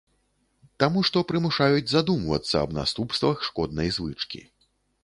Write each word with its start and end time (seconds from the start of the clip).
Таму 0.83 1.03
што 1.09 1.23
прымушаюць 1.31 1.91
задумвацца 1.91 2.55
аб 2.65 2.75
наступствах 2.81 3.47
шкоднай 3.51 3.97
звычкі. 4.01 4.47